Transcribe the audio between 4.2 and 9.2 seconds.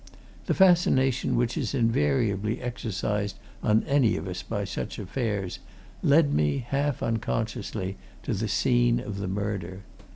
us by such affairs led me, half unconsciously, to the scene of